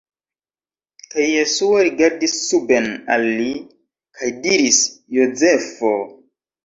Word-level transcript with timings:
Kaj 1.15 1.25
Jesuo 1.31 1.83
rigardis 1.87 2.33
suben 2.45 2.87
al 3.17 3.29
li, 3.41 3.51
kaj 4.21 4.33
diris: 4.47 4.81
"Jozefo... 5.19 5.93